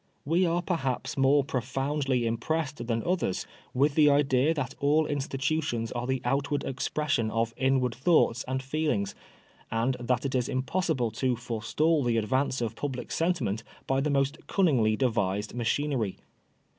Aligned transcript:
We 0.25 0.47
are 0.47 0.63
perhaps 0.63 1.15
more 1.15 1.43
profoundly 1.43 2.25
impressed 2.25 2.87
than 2.87 3.03
others 3.03 3.45
with 3.71 3.93
the 3.93 4.09
idea 4.09 4.51
that 4.55 4.73
all 4.79 5.05
institutions 5.05 5.91
are 5.91 6.07
the 6.07 6.23
outward 6.25 6.63
expression 6.63 7.29
of 7.29 7.53
inward 7.55 7.93
thoughts 7.93 8.43
and 8.47 8.63
feelings, 8.63 9.13
and 9.69 9.95
that 9.99 10.25
it 10.25 10.33
is 10.33 10.49
impossible 10.49 11.11
to 11.21 11.35
forestall 11.35 12.03
the 12.03 12.17
advance 12.17 12.61
of 12.61 12.75
public 12.75 13.11
sentiment 13.11 13.63
by 13.85 14.01
the 14.01 14.09
most 14.09 14.47
cunningly 14.47 14.95
devised 14.97 15.53
machinery. 15.53 16.17